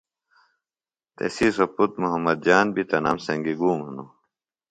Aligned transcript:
تسی 1.15 1.47
سوۡ 1.55 1.69
پُتر 1.75 1.95
محمد 2.01 2.37
جان 2.45 2.67
بیۡ 2.75 2.87
تنام 2.89 3.17
سنگی 3.25 3.53
گُوم 3.59 3.79
ہِنوۡ 3.85 4.09